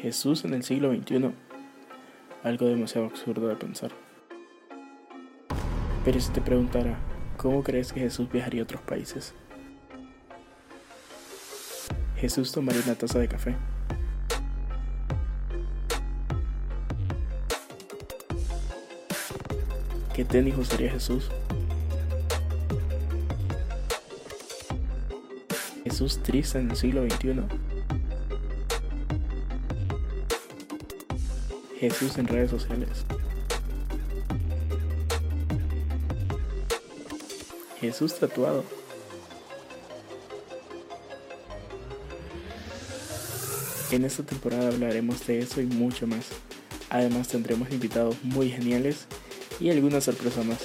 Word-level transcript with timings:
Jesús 0.00 0.44
en 0.44 0.54
el 0.54 0.62
siglo 0.62 0.94
XXI. 0.94 1.32
Algo 2.44 2.66
demasiado 2.66 3.08
absurdo 3.08 3.48
de 3.48 3.56
pensar. 3.56 3.90
Pero 6.04 6.20
si 6.20 6.30
te 6.30 6.40
preguntara, 6.40 6.96
¿cómo 7.36 7.64
crees 7.64 7.92
que 7.92 8.00
Jesús 8.00 8.30
viajaría 8.30 8.60
a 8.60 8.64
otros 8.64 8.80
países? 8.82 9.34
Jesús 12.16 12.52
tomaría 12.52 12.82
una 12.84 12.94
taza 12.94 13.18
de 13.18 13.28
café. 13.28 13.56
¿Qué 20.14 20.24
tenis 20.24 20.56
usaría 20.56 20.90
Jesús? 20.90 21.28
Jesús 25.84 26.22
triste 26.22 26.58
en 26.58 26.70
el 26.70 26.76
siglo 26.76 27.02
XXI. 27.08 27.77
Jesús 31.78 32.18
en 32.18 32.26
redes 32.26 32.50
sociales. 32.50 33.04
Jesús 37.80 38.14
tatuado. 38.18 38.64
En 43.90 44.04
esta 44.04 44.22
temporada 44.22 44.68
hablaremos 44.68 45.24
de 45.26 45.38
eso 45.38 45.60
y 45.60 45.66
mucho 45.66 46.06
más. 46.06 46.26
Además 46.90 47.28
tendremos 47.28 47.70
invitados 47.70 48.16
muy 48.22 48.50
geniales 48.50 49.06
y 49.60 49.70
alguna 49.70 50.00
sorpresa 50.00 50.42
más. 50.42 50.58